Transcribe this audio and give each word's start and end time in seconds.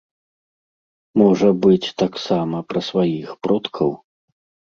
Можа 1.21 1.49
быць, 1.65 1.93
таксама 2.03 2.57
пра 2.73 2.79
сваіх 2.89 3.27
продкаў? 3.49 3.89